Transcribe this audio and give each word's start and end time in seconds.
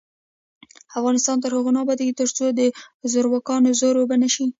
افغانستان 0.99 1.37
تر 1.43 1.51
هغو 1.57 1.71
نه 1.75 1.79
ابادیږي، 1.83 2.13
ترڅو 2.21 2.45
د 2.59 2.61
زورواکانو 3.11 3.69
زور 3.79 3.95
اوبه 3.99 4.15
نشي. 4.23 4.45